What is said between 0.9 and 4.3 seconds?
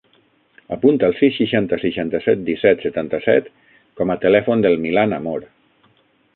el sis, seixanta, seixanta-set, disset, setanta-set com a